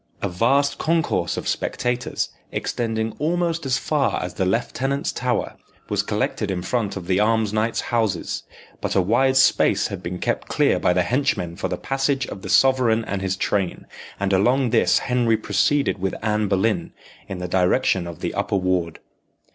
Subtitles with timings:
[0.23, 5.57] A vast concourse of spectators, extending almost as far as the Lieutenant's Tower,
[5.89, 8.41] was collected in front of the alms knights' houses;
[8.81, 12.41] but a wide space had been kept clear by the henchmen for the passage of
[12.41, 13.85] the sovereign and his train,
[14.19, 16.93] and along this Henry proceeded with Anne Boleyn,
[17.29, 18.97] in the direction of the upper ward.